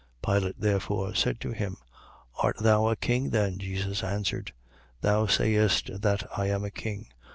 18:37. 0.23 0.33
Pilate 0.39 0.59
therefore 0.59 1.13
said 1.13 1.39
to 1.39 1.51
him: 1.51 1.77
Art 2.41 2.57
thou 2.57 2.87
a 2.87 2.95
king 2.95 3.29
then? 3.29 3.59
Jesus 3.59 4.03
answered: 4.03 4.51
Thou 5.01 5.27
sayest 5.27 6.01
that 6.01 6.23
I 6.35 6.47
am 6.47 6.65
a 6.65 6.71
king. 6.71 7.05